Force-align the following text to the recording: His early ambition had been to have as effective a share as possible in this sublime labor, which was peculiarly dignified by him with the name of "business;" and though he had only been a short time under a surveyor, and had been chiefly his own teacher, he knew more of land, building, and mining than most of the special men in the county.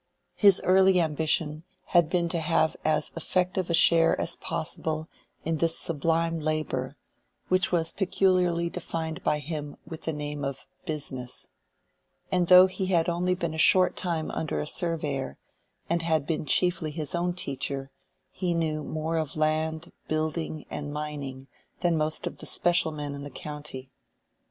His 0.33 0.59
early 0.63 0.99
ambition 0.99 1.63
had 1.85 2.09
been 2.09 2.27
to 2.29 2.39
have 2.39 2.75
as 2.83 3.11
effective 3.15 3.69
a 3.69 3.75
share 3.75 4.19
as 4.19 4.35
possible 4.35 5.07
in 5.45 5.57
this 5.57 5.77
sublime 5.77 6.39
labor, 6.39 6.95
which 7.49 7.71
was 7.71 7.91
peculiarly 7.91 8.67
dignified 8.67 9.23
by 9.23 9.37
him 9.37 9.77
with 9.85 10.01
the 10.01 10.11
name 10.11 10.43
of 10.43 10.65
"business;" 10.87 11.49
and 12.31 12.47
though 12.47 12.65
he 12.65 12.87
had 12.87 13.09
only 13.09 13.35
been 13.35 13.53
a 13.53 13.59
short 13.59 13.95
time 13.95 14.31
under 14.31 14.59
a 14.59 14.65
surveyor, 14.65 15.37
and 15.87 16.01
had 16.01 16.25
been 16.25 16.47
chiefly 16.47 16.89
his 16.89 17.13
own 17.13 17.35
teacher, 17.35 17.91
he 18.31 18.55
knew 18.55 18.83
more 18.83 19.17
of 19.17 19.35
land, 19.37 19.91
building, 20.07 20.65
and 20.71 20.91
mining 20.91 21.45
than 21.81 21.95
most 21.95 22.25
of 22.25 22.39
the 22.39 22.47
special 22.47 22.91
men 22.91 23.13
in 23.13 23.21
the 23.21 23.29
county. 23.29 23.91